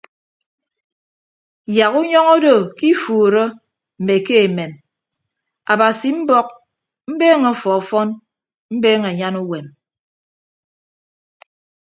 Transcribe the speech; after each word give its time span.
Yak 1.77 1.93
unyọñọ 1.99 2.31
odo 2.35 2.55
ke 2.77 2.85
ifuuro 2.93 3.43
mme 3.99 4.15
ke 4.25 4.35
emem 4.45 4.71
abasi 5.71 6.09
mbọk 6.19 6.47
mbeeñe 7.11 7.47
ọfọfọn 7.53 8.09
mbeeñe 8.75 9.07
anyan 9.11 9.35
uwem. 9.43 9.67